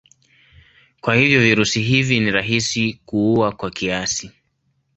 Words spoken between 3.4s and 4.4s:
kwa kiasi.